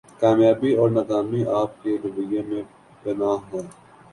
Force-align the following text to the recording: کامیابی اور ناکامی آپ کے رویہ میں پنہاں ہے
کامیابی 0.21 0.71
اور 0.75 0.89
ناکامی 0.91 1.41
آپ 1.59 1.71
کے 1.81 1.91
رویہ 2.03 2.41
میں 2.47 2.63
پنہاں 3.03 3.37
ہے 3.47 3.61